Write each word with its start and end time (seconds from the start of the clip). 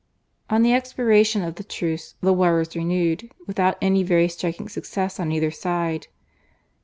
On 0.49 0.63
the 0.63 0.73
expiration 0.73 1.43
of 1.43 1.53
the 1.53 1.63
truce 1.63 2.15
the 2.21 2.33
war 2.33 2.57
was 2.57 2.75
renewed 2.75 3.31
without 3.45 3.77
any 3.83 4.01
very 4.01 4.27
striking 4.27 4.67
success 4.67 5.19
on 5.19 5.31
either 5.31 5.51
side. 5.51 6.07